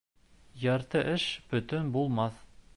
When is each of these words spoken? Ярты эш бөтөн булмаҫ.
Ярты 0.63 1.03
эш 1.13 1.27
бөтөн 1.53 1.95
булмаҫ. 1.99 2.45